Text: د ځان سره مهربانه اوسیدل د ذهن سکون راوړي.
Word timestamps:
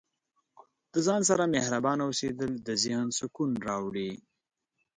د 0.93 0.95
ځان 1.05 1.21
سره 1.29 1.43
مهربانه 1.55 2.01
اوسیدل 2.07 2.51
د 2.67 2.69
ذهن 2.83 3.07
سکون 3.19 3.51
راوړي. 3.67 4.11